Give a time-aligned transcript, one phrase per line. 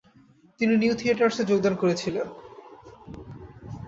[0.59, 2.27] তিনি নিউ থিয়েটার্সে যোগদান করেছিলেন।